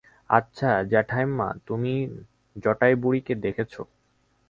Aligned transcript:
আচ্ছা 0.29 0.69
জ্যাঠাইমা, 0.83 1.47
তুমি 1.67 1.93
জটাইবুড়িকে 2.55 3.33
দেখেছ? 3.35 3.73